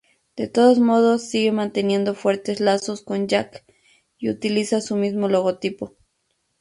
[0.35, 3.57] De todos modos sigue manteniendo fuertes lazos con Jat
[4.17, 5.95] y utiliza su mismo logotipo.